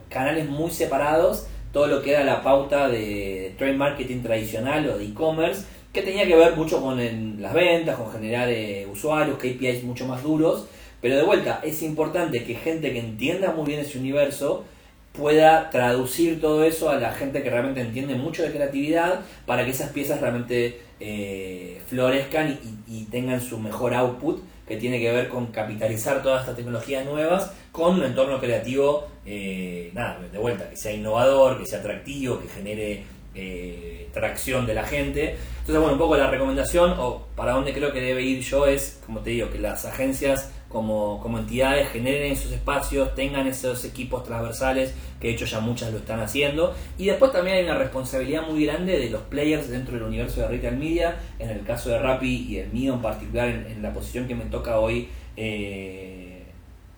[0.08, 5.06] canales muy separados todo lo que era la pauta de trade marketing tradicional o de
[5.06, 6.98] e-commerce, que tenía que ver mucho con
[7.40, 10.66] las ventas, con generar eh, usuarios, KPIs mucho más duros.
[11.04, 14.64] Pero de vuelta, es importante que gente que entienda muy bien ese universo
[15.12, 19.72] pueda traducir todo eso a la gente que realmente entiende mucho de creatividad para que
[19.72, 25.48] esas piezas realmente eh, florezcan y, tengan su mejor output que tiene que ver con
[25.48, 30.92] capitalizar todas estas tecnologías nuevas con un entorno creativo, eh, nada, de vuelta, que sea
[30.92, 33.02] innovador, que sea atractivo, que genere
[33.34, 35.36] eh, tracción de la gente.
[35.58, 39.02] Entonces, bueno, un poco la recomendación o para dónde creo que debe ir yo es,
[39.04, 44.24] como te digo, que las agencias como, como entidades generen esos espacios, tengan esos equipos
[44.24, 46.74] transversales, que de hecho ya muchas lo están haciendo.
[46.98, 50.48] Y después también hay una responsabilidad muy grande de los players dentro del universo de
[50.48, 54.26] retail media, en el caso de Rappi y el mío en particular, en, la posición
[54.26, 56.42] que me toca hoy eh,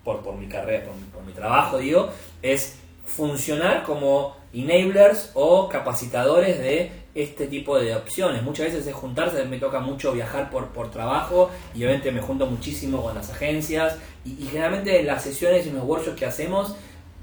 [0.03, 2.09] por, por mi carrera, por, por mi trabajo, digo,
[2.41, 8.43] es funcionar como enablers o capacitadores de este tipo de opciones.
[8.43, 12.45] Muchas veces es juntarse, me toca mucho viajar por, por trabajo y obviamente me junto
[12.45, 16.75] muchísimo con las agencias y, generalmente en las sesiones y en los workshops que hacemos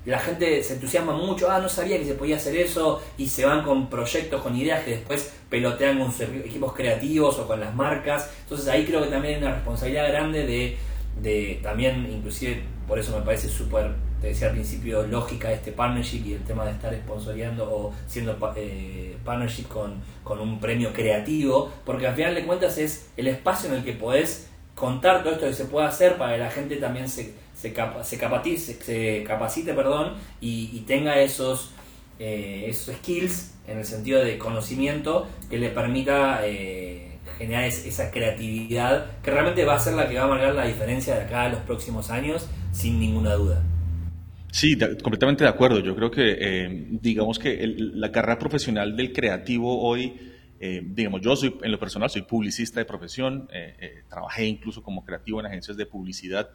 [0.05, 3.47] la gente se entusiasma mucho, ah, no sabía que se podía hacer eso y se
[3.47, 6.13] van con proyectos, con ideas que después pelotean con
[6.45, 8.31] equipos creativos o con las marcas.
[8.43, 10.77] Entonces ahí creo que también hay una responsabilidad grande de,
[11.23, 16.23] de también, inclusive por eso me parece súper te decía al principio, lógica este partnership
[16.25, 21.71] y el tema de estar sponsoreando o siendo eh, partnership con, con, un premio creativo,
[21.85, 25.47] porque al final de cuentas es el espacio en el que podés contar todo esto
[25.47, 29.75] que se puede hacer para que la gente también se, se, se, capacite, se capacite
[29.75, 31.71] perdón, y, tenga esos,
[32.19, 39.21] eh, esos skills en el sentido de conocimiento que le permita eh, generar esa creatividad
[39.23, 41.49] que realmente va a ser la que va a marcar la diferencia de acá a
[41.49, 43.63] los próximos años, sin ninguna duda.
[44.55, 45.81] Sí, completamente de acuerdo.
[45.81, 50.15] Yo creo que, eh, digamos que la carrera profesional del creativo hoy,
[50.61, 55.05] eh, digamos, yo soy, en lo personal, soy publicista de profesión, eh, trabajé incluso como
[55.05, 56.51] creativo en agencias de publicidad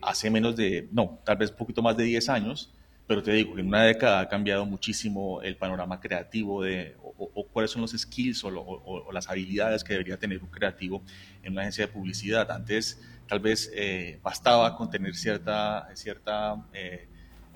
[0.00, 2.72] hace menos de, no, tal vez un poquito más de 10 años,
[3.06, 7.46] pero te digo que en una década ha cambiado muchísimo el panorama creativo de, o,
[7.52, 11.02] cuáles son los skills o, o, las habilidades que debería tener un creativo
[11.42, 12.50] en una agencia de publicidad.
[12.50, 13.70] Antes tal vez
[14.22, 16.56] bastaba con tener cierta, cierta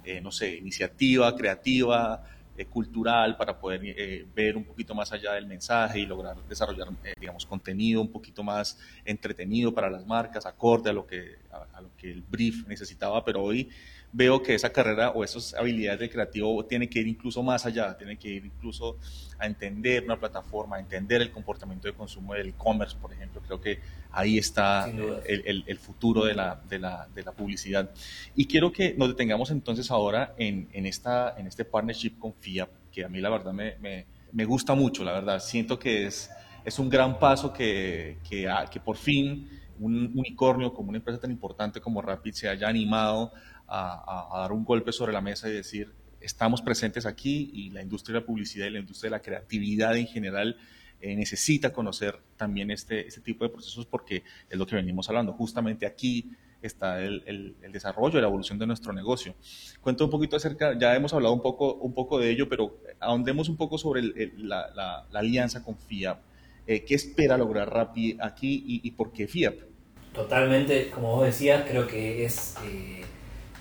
[0.05, 2.25] eh, no sé, iniciativa creativa,
[2.57, 6.89] eh, cultural, para poder eh, ver un poquito más allá del mensaje y lograr desarrollar,
[7.19, 11.97] digamos, contenido un poquito más entretenido para las marcas, acorde a lo que, a lo
[11.97, 13.71] que el brief necesitaba, pero hoy
[14.13, 17.97] veo que esa carrera o esas habilidades de creativo tiene que ir incluso más allá,
[17.97, 18.99] tiene que ir incluso
[19.39, 23.41] a entender una plataforma, a entender el comportamiento de consumo del e-commerce, por ejemplo.
[23.41, 24.89] Creo que ahí está
[25.27, 27.91] el, el, futuro de la, de, la, de la, publicidad.
[28.37, 32.69] Y quiero que nos detengamos entonces ahora en, en, esta, en este partnership con FIA,
[32.93, 35.41] que a mí la verdad me, me, me gusta mucho, la verdad.
[35.41, 36.31] Siento que es,
[36.65, 39.49] es un gran paso que, que, que por fin
[39.87, 43.33] un unicornio como una empresa tan importante como Rapid se haya animado
[43.69, 48.15] a, dar un golpe sobre la mesa y decir, estamos presentes aquí y la industria
[48.15, 50.57] de la publicidad y la industria de la creatividad en general
[51.01, 55.33] eh, necesita conocer también este, este tipo de procesos porque es lo que venimos hablando.
[55.33, 56.31] Justamente aquí
[56.63, 59.35] está el, el, desarrollo, la evolución de nuestro negocio.
[59.81, 63.49] Cuento un poquito acerca, ya hemos hablado un poco, un poco de ello, pero ahondemos
[63.49, 64.03] un poco sobre
[64.37, 66.21] la, la, alianza con FIAP.
[66.67, 69.72] Eh, ¿Qué espera lograr Rappi aquí y, y, por qué FIAP?
[70.13, 72.55] Totalmente, como vos decías, creo que es...
[72.65, 73.03] Eh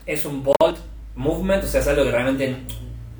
[0.05, 0.77] es un bold
[1.15, 2.55] movement, o sea, es algo que realmente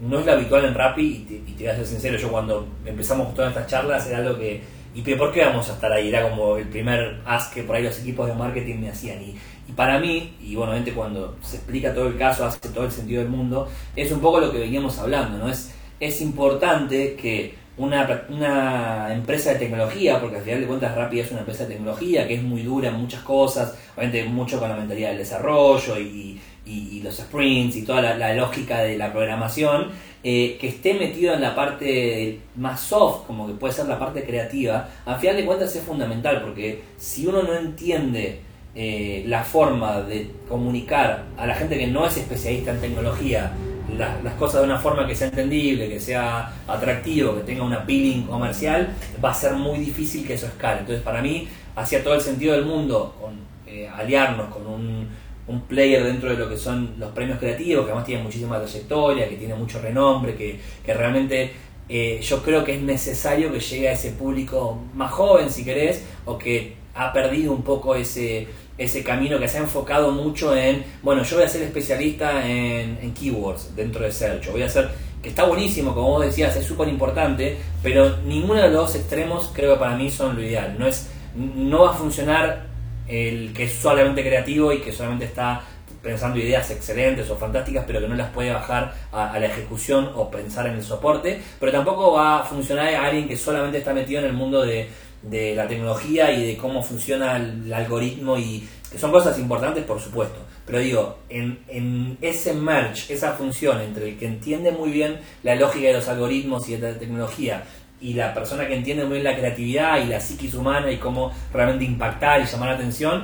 [0.02, 2.67] no es lo habitual en Rappi y te, y voy a ser sincero, yo cuando
[2.86, 4.62] empezamos todas estas charlas era algo que,
[4.96, 6.10] ¿y por qué vamos a estar ahí?
[6.10, 9.36] Era como el primer ask que por ahí los equipos de marketing me hacían y,
[9.67, 12.91] y para mí, y bueno, obviamente cuando se explica todo el caso hace todo el
[12.91, 15.50] sentido del mundo, es un poco lo que veníamos hablando, ¿no?
[15.50, 21.20] Es, es importante que una, una, empresa de tecnología, porque al final de cuentas Rappi
[21.20, 24.70] es una empresa de tecnología que es muy dura en muchas cosas, obviamente mucho con
[24.70, 29.90] la mentalidad del desarrollo y, y, los sprints y toda la, lógica de la programación,
[30.24, 34.24] eh, que esté metido en la parte más soft, como que puede ser la parte
[34.24, 38.42] creativa, al final de cuentas es fundamental, porque si uno no entiende
[38.76, 43.52] eh, la forma de comunicar a la gente que no es especialista en tecnología
[43.98, 48.24] las cosas de una forma que sea entendible, que sea atractivo, que tenga una peeling
[48.24, 50.82] comercial, va a ser muy difícil que eso escale.
[50.82, 55.08] Entonces, para mí, hacía todo el sentido del mundo con, eh, aliarnos con un,
[55.48, 59.30] un, player dentro de lo que son los premios creativos, que además tiene muchísima trayectoria,
[59.30, 61.52] que tiene mucho renombre, que, que realmente
[61.90, 66.06] eh, yo creo que es necesario que llegue a ese público más joven, si querés,
[66.26, 68.48] o que ha perdido un poco ese
[68.84, 73.13] ese camino que se ha enfocado mucho en, bueno, yo voy a ser especialista en,
[73.13, 74.89] keywords dentro de Search, voy a ser,
[75.22, 79.52] que está buenísimo, como vos decías, es súper importante, pero ninguno de los dos extremos
[79.54, 80.76] creo que para mí son lo ideal.
[80.80, 82.65] No, es, no va a funcionar
[83.08, 85.62] el que es solamente creativo y que solamente está
[86.02, 90.32] pensando ideas excelentes o fantásticas, pero que no las puede bajar a, la ejecución o
[90.32, 94.26] pensar en el soporte, pero tampoco va a funcionar alguien que solamente está metido en
[94.26, 94.89] el mundo de
[95.22, 100.00] de la tecnología y de cómo funciona el algoritmo y que son cosas importantes por
[100.00, 100.40] supuesto.
[100.66, 105.56] Pero digo en, en ese merge esa función entre el que entiende muy bien la
[105.56, 107.64] lógica de los algoritmos y de la tecnología
[108.00, 111.32] y la persona que entiende muy bien la creatividad y la psiquis humana y cómo
[111.54, 113.24] realmente impactar y llamar la atención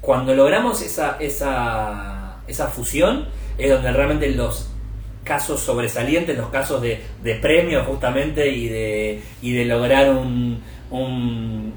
[0.00, 3.26] cuando logramos esa esa esa fusión
[3.58, 4.70] es donde realmente los
[5.24, 11.72] casos sobresalientes los casos de, de premio justamente y de, y de lograr un un,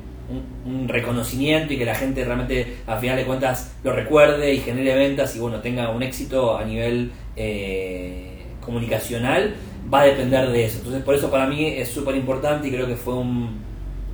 [0.65, 4.95] un, reconocimiento y que la gente realmente a final de cuentas lo recuerde y genere
[4.95, 9.55] ventas y bueno tenga un éxito a nivel eh, comunicacional
[9.93, 10.77] va a depender de eso.
[10.79, 13.61] Entonces por eso para mí es súper importante y creo que fue un,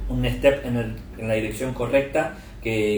[0.09, 2.35] un step en, en la dirección correcta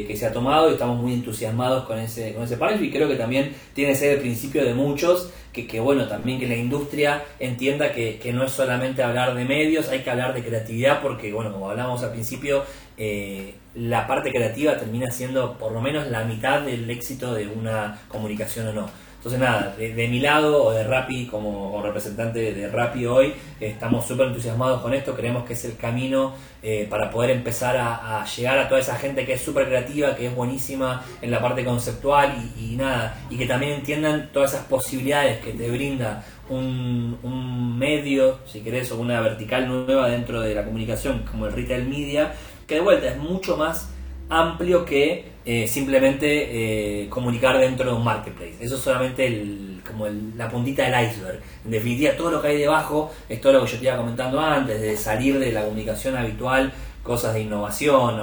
[0.08, 3.08] que, se ha tomado y estamos muy entusiasmados con ese, con ese panel y creo
[3.08, 6.56] que también tiene que ser el principio de muchos, que, que bueno, también que la
[6.56, 11.02] industria entienda que, que, no es solamente hablar de medios, hay que hablar de creatividad
[11.02, 12.64] porque, bueno, como hablábamos al principio,
[12.98, 18.00] eh, la parte creativa termina siendo por lo menos la mitad del éxito de una
[18.08, 18.90] comunicación o no.
[19.20, 24.28] Entonces nada, de, mi lado o de Rappi como, representante de Rappi hoy, estamos súper
[24.28, 28.70] entusiasmados con esto, creemos que es el camino eh, para poder empezar a, llegar a
[28.70, 32.78] toda esa gente que es súper creativa, que es buenísima en la parte conceptual y,
[32.78, 38.62] nada, y que también entiendan todas esas posibilidades que te brinda un, un medio, si
[38.62, 42.32] querés, o una vertical nueva dentro de la comunicación como el retail media,
[42.66, 43.90] que de vuelta es mucho más
[44.30, 48.56] amplio que eh, simplemente eh, comunicar dentro de un marketplace.
[48.60, 49.46] Eso es solamente
[49.86, 51.42] como la puntita del iceberg.
[51.66, 54.80] En todo lo que hay debajo es todo lo que yo te iba comentando antes,
[54.80, 56.72] de salir de la comunicación habitual,
[57.04, 58.20] cosas de innovación,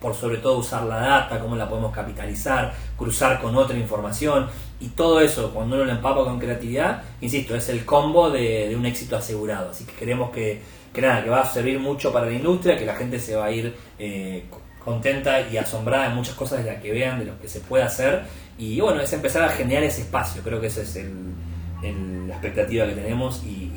[0.00, 4.46] por sobre todo usar la data, cómo la podemos capitalizar, cruzar con otra información
[4.80, 8.86] y todo eso cuando uno lo empapa con creatividad, insisto, es el combo de, un
[8.86, 9.70] éxito asegurado.
[9.70, 10.60] Así que creemos que,
[10.92, 13.46] que, nada, que va a servir mucho para la industria, que la gente se va
[13.46, 14.44] a ir eh,
[14.88, 17.84] contenta y asombrada en muchas cosas de las que vean, de lo que se puede
[17.84, 18.22] hacer.
[18.58, 20.42] Y bueno, es empezar a generar ese espacio.
[20.42, 23.70] Creo que esa es el, la expectativa que tenemos y,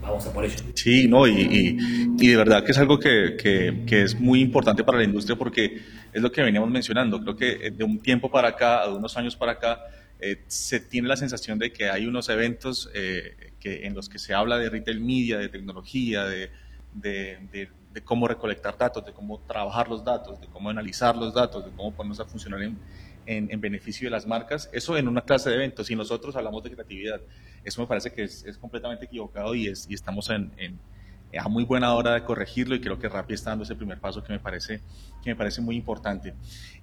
[0.00, 0.54] vamos a por ello.
[0.74, 1.76] Sí, no, y,
[2.18, 5.82] y, de verdad que es algo que, que, es muy importante para la industria porque
[6.12, 7.20] es lo que veníamos mencionando.
[7.20, 9.80] Creo que eh, de un tiempo para acá, de unos años para acá,
[10.20, 14.18] eh, se tiene la sensación de que hay unos eventos eh, que, en los que
[14.18, 16.50] se habla de retail media, de tecnología, de,
[16.94, 17.68] de de
[18.02, 21.92] cómo recolectar datos, de cómo trabajar los datos, de cómo analizar los datos, de cómo
[21.92, 22.78] ponernos a funcionar en,
[23.26, 25.90] en, beneficio de las marcas, eso en una clase de eventos.
[25.90, 27.20] Y nosotros hablamos de creatividad.
[27.64, 30.78] Eso me parece que es, es completamente equivocado y, es, y estamos en, en,
[31.36, 34.22] a muy buena hora de corregirlo y creo que Rappi está dando ese primer paso
[34.22, 34.80] que me parece,
[35.22, 36.34] que me parece muy importante.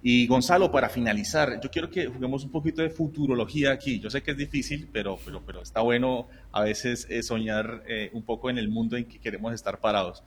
[0.02, 3.98] Y Gonzalo, para finalizar, yo quiero que juguemos un poquito de futurología aquí.
[3.98, 8.10] Yo sé que es difícil, pero, pero, pero está bueno a veces eh, soñar eh,
[8.12, 10.22] un poco en el mundo en que queremos estar parados.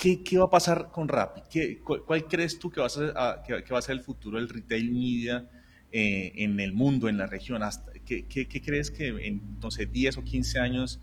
[0.00, 1.42] ¿Qué, va a pasar con Rappi?
[1.50, 3.12] ¿Qué, cuál, crees tú que va a ser,
[3.46, 5.46] que, va a ser el futuro del retail media
[5.92, 7.62] eh, en el mundo, en la región?
[7.62, 8.24] Hasta, ¿qué,
[8.64, 11.00] crees que en, no 10 o 15 años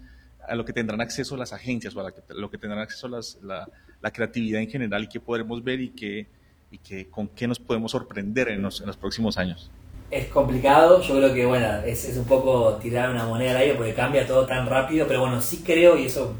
[0.48, 4.62] a lo que tendrán acceso las agencias o a lo que tendrán acceso la, creatividad
[4.62, 6.26] en general y qué podremos ver y, qué,
[6.72, 9.70] y qué, con qué nos podemos sorprender en los, en los próximos años?
[10.10, 13.76] Es complicado, yo creo que bueno, es, es un poco tirar una moneda al aire
[13.76, 16.34] porque cambia todo tan rápido, pero bueno, sí creo, y eso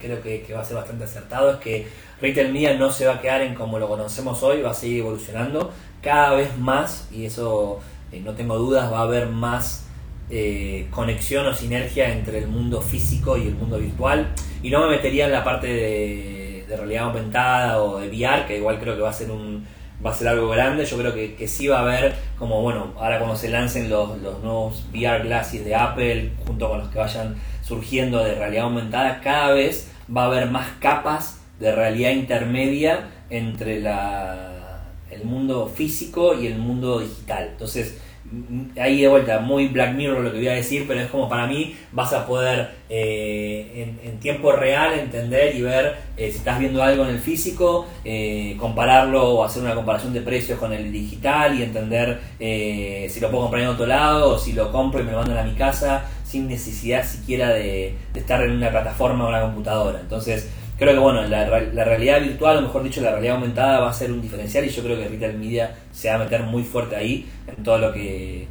[0.00, 1.86] creo que, va a ser bastante acertado, es que
[2.20, 5.00] Retail Media no se va a quedar en como lo conocemos hoy, va a seguir
[5.00, 5.72] evolucionando
[6.02, 7.80] cada vez más, y eso
[8.12, 9.86] eh, no tengo dudas, va a haber más
[10.30, 14.28] eh, conexión o sinergia entre el mundo físico y el mundo virtual.
[14.62, 18.78] Y no me metería en la parte de, realidad aumentada o de VR, que igual
[18.78, 19.66] creo que va a ser un
[20.04, 22.94] va a ser algo grande, yo creo que, que sí va a haber, como bueno,
[22.96, 26.98] ahora cuando se lancen los, los nuevos VR glasses de Apple, junto con los que
[26.98, 33.08] vayan surgiendo de realidad aumentada, cada vez va a haber más capas de realidad intermedia
[33.28, 34.50] entre la
[35.10, 37.48] el mundo físico y el mundo digital.
[37.50, 37.98] Entonces,
[38.80, 41.46] ahí de vuelta, muy Black Mirror lo que voy a decir, pero es como para
[41.46, 46.82] mí vas a poder eh, en, tiempo real entender y ver eh, si estás viendo
[46.82, 51.58] algo en el físico, eh, compararlo o hacer una comparación de precios con el digital
[51.58, 55.12] y entender si lo puedo comprar en otro lado o si lo compro y me
[55.12, 59.42] lo mandan a mi casa sin necesidad siquiera de, estar en una plataforma o una
[59.42, 60.00] computadora.
[60.00, 61.44] Entonces, creo que bueno, la,
[61.84, 64.82] realidad virtual, o mejor dicho, la realidad aumentada va a ser un diferencial y yo
[64.82, 68.46] creo que Retail Media se va a meter muy fuerte ahí en todo lo que,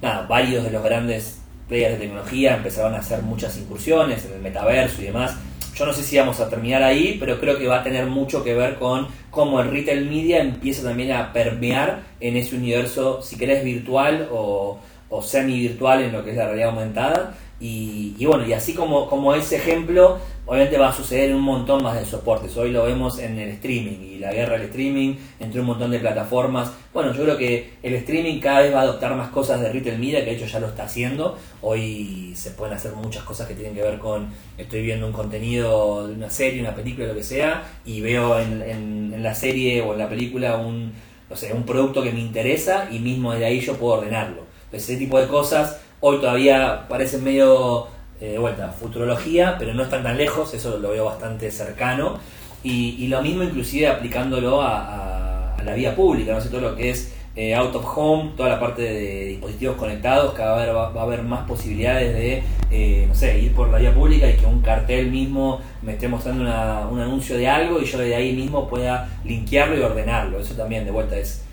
[0.00, 4.40] nada, varios de los grandes players de tecnología empezaron a hacer muchas incursiones en el
[4.40, 5.36] metaverso y demás.
[5.74, 8.44] Yo no sé si vamos a terminar ahí, pero creo que va a tener mucho
[8.44, 13.36] que ver con cómo el retail media empieza también a permear en ese universo, si
[13.36, 14.78] querés, virtual o,
[15.14, 17.34] o semi-virtual en lo que es la realidad aumentada.
[17.60, 21.42] Y, y, bueno, y así como, como ese ejemplo, obviamente va a suceder en un
[21.42, 22.56] montón más de soportes.
[22.56, 26.00] Hoy lo vemos en el streaming y la guerra del streaming entre un montón de
[26.00, 26.72] plataformas.
[26.92, 29.98] Bueno, yo creo que el streaming cada vez va a adoptar más cosas de retail
[29.98, 31.38] media, que de hecho ya lo está haciendo.
[31.62, 36.08] Hoy se pueden hacer muchas cosas que tienen que ver con, estoy viendo un contenido
[36.08, 40.00] de una serie, una película, lo que sea, y veo en, la serie o en
[40.00, 40.92] la película un,
[41.30, 44.53] no sé, un producto que me interesa y mismo de ahí yo puedo ordenarlo.
[44.74, 47.86] Ese tipo de cosas hoy todavía parecen medio
[48.20, 52.18] de vuelta, futurología, pero no están tan lejos, eso lo veo bastante cercano.
[52.62, 57.14] Y, lo mismo inclusive aplicándolo a, la vía pública, no sé, todo lo que es
[57.36, 61.22] eh, out of home, toda la parte de dispositivos conectados, cada vez va, a haber
[61.22, 65.10] más posibilidades de, eh, no sé, ir por la vía pública y que un cartel
[65.10, 69.78] mismo me esté mostrando un anuncio de algo y yo de ahí mismo pueda linkearlo
[69.78, 70.38] y ordenarlo.
[70.38, 71.43] Eso también de vuelta es,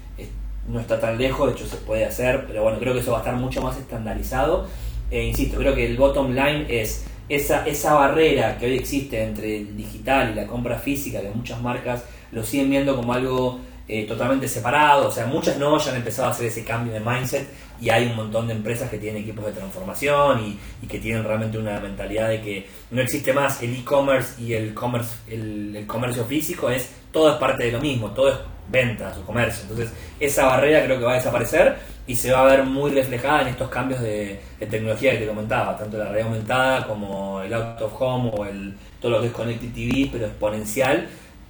[0.67, 3.17] no está tan lejos, de hecho se puede hacer, pero bueno, creo que eso va
[3.17, 4.67] a estar mucho más estandarizado.
[5.09, 9.57] Eh, insisto, creo que el bottom line es esa, esa barrera que hoy existe entre
[9.57, 13.59] el digital y la compra física, que muchas marcas lo siguen viendo como algo
[13.93, 17.01] eh, totalmente separado, o sea, muchas no ya han empezado a hacer ese cambio de
[17.01, 17.45] mindset
[17.81, 21.57] y hay un montón de empresas que tienen equipos de transformación y, que tienen realmente
[21.57, 26.69] una mentalidad de que no existe más el e-commerce y el, commerce, el, comercio físico,
[26.69, 28.37] es todo es parte de lo mismo, todo es
[28.69, 29.63] ventas o comercio.
[29.63, 31.75] Entonces, esa barrera creo que va a desaparecer
[32.07, 34.39] y se va a ver muy reflejada en estos cambios de,
[34.69, 38.73] tecnología que te comentaba, tanto la realidad aumentada como el out of home o el,
[39.01, 41.09] todo lo que TV, pero exponencial,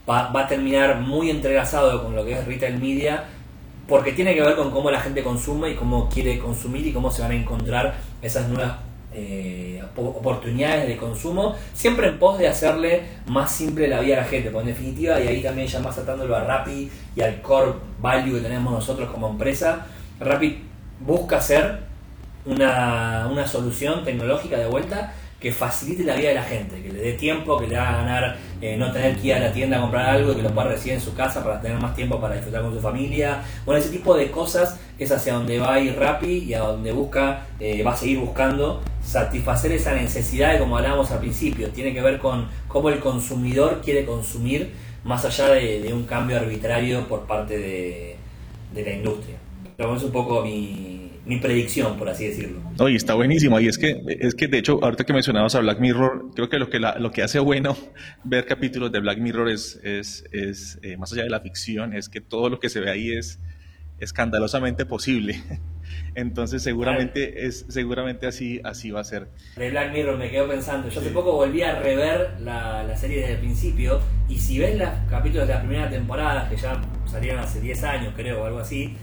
[0.10, 3.26] va, a terminar muy entrelazado con lo que es retail media
[3.88, 7.12] porque tiene que ver con cómo la gente consume y cómo quiere consumir y cómo
[7.12, 8.78] se van a encontrar esas nuevas
[9.14, 14.24] eh, oportunidades de consumo, siempre en pos de hacerle más simple la vida a la
[14.24, 17.74] gente, porque en definitiva, y ahí también ya más atándolo a Rappi y al core
[18.00, 19.86] value que tenemos nosotros como empresa,
[20.22, 20.64] Rappi
[21.02, 21.80] busca ser
[22.46, 27.00] una, una solución tecnológica de vuelta que facilite la vida de la gente, que le
[27.00, 29.82] dé tiempo, que le haga ganar eh, no tener que ir a la tienda a
[29.82, 32.62] comprar algo, que lo pueda recibir en su casa para tener más tiempo para disfrutar
[32.62, 33.42] con su familia.
[33.66, 36.92] Bueno, ese tipo de cosas es hacia donde va a ir Rappi y a donde
[36.92, 41.92] busca, eh, va a seguir buscando satisfacer esa necesidad de como hablábamos al principio, tiene
[41.92, 44.72] que ver con cómo el consumidor quiere consumir
[45.04, 48.18] más allá de, un cambio arbitrario por parte de,
[48.76, 49.38] la industria.
[49.78, 50.91] Es un poco mi,
[51.26, 52.62] mi predicción, por así decirlo.
[52.90, 53.60] Y está buenísimo.
[53.60, 56.58] Y es que, es que de hecho, ahorita que mencionabas a Black Mirror, creo que
[56.58, 57.78] lo que, lo que hace bueno
[58.24, 62.10] ver capítulos de Black Mirror es, es, es eh, más allá de la ficción, es
[62.10, 63.40] que todo lo que se ve ahí es
[64.00, 65.42] escandalosamente posible.
[66.16, 69.28] Entonces seguramente es seguramente así así va a ser.
[69.58, 70.90] De Black Mirror me quedo pensando.
[70.90, 74.78] Yo hace poco volví a rever la, la, serie desde el principio y si ves
[74.78, 78.60] los capítulos de la primera temporada que ya salieron hace 10 años creo o algo
[78.60, 78.96] así,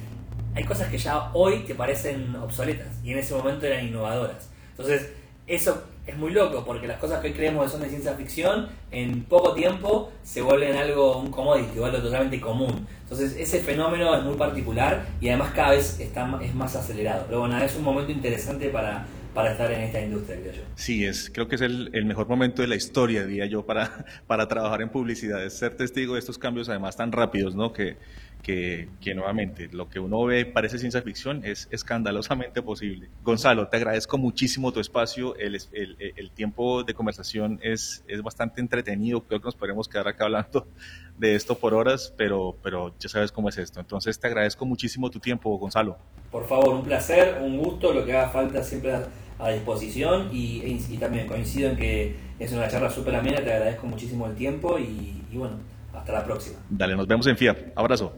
[0.58, 4.50] hay cosas que ya hoy te parecen obsoletas y en ese momento eran innovadoras.
[4.70, 5.08] Entonces,
[5.46, 8.68] eso es muy loco porque las cosas que hoy creemos que son de ciencia ficción,
[8.90, 12.88] en poco tiempo se vuelven algo, un commodity, algo totalmente común.
[13.02, 17.26] Entonces, ese fenómeno es muy particular y además cada vez está, es más acelerado.
[17.28, 20.62] Pero bueno, es un momento interesante para, para estar en esta industria, creo yo.
[20.74, 24.04] Sí, es, creo que es el, el, mejor momento de la historia, diría yo, para,
[24.26, 27.72] para trabajar en publicidad, es ser testigo de estos cambios además tan rápidos, ¿no?
[27.72, 27.96] Que,
[28.42, 33.08] que, nuevamente lo que uno ve parece ciencia ficción es escandalosamente posible.
[33.22, 38.60] Gonzalo, te agradezco muchísimo tu espacio, el, el, el, tiempo de conversación es, es bastante
[38.60, 40.66] entretenido, creo que nos podremos quedar acá hablando
[41.18, 43.80] de esto por horas, pero, pero ya sabes cómo es esto.
[43.80, 45.98] Entonces te agradezco muchísimo tu tiempo, Gonzalo.
[46.30, 50.96] Por favor, un placer, un gusto, lo que haga falta siempre a, disposición y, y,
[50.98, 55.22] también coincido en que es una charla súper amena, te agradezco muchísimo el tiempo y,
[55.30, 55.58] y bueno,
[55.94, 56.58] hasta la próxima.
[56.68, 57.72] Dale, nos vemos en FIA.
[57.76, 58.12] Abrazo.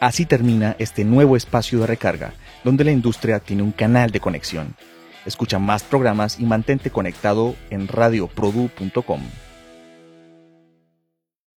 [0.00, 2.32] Así termina este nuevo espacio de recarga,
[2.64, 4.74] donde la industria tiene un canal de conexión.
[5.26, 9.20] Escucha más programas y mantente conectado en radioprodu.com.